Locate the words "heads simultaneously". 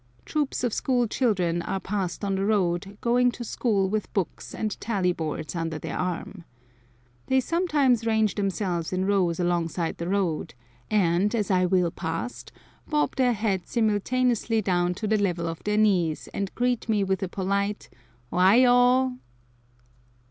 13.33-14.59